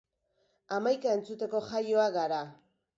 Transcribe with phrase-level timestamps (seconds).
[0.77, 2.45] Hamaika entzuteko Jaioak gara!